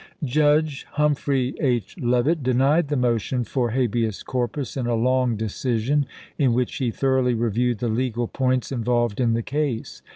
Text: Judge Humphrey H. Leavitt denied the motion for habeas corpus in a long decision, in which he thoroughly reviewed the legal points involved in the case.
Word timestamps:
Judge 0.23 0.83
Humphrey 0.93 1.53
H. 1.61 1.95
Leavitt 1.99 2.41
denied 2.41 2.87
the 2.87 2.95
motion 2.95 3.43
for 3.43 3.69
habeas 3.69 4.23
corpus 4.23 4.75
in 4.75 4.87
a 4.87 4.95
long 4.95 5.35
decision, 5.35 6.07
in 6.39 6.53
which 6.53 6.77
he 6.77 6.89
thoroughly 6.89 7.35
reviewed 7.35 7.77
the 7.77 7.87
legal 7.87 8.27
points 8.27 8.71
involved 8.71 9.21
in 9.21 9.33
the 9.35 9.43
case. 9.43 10.01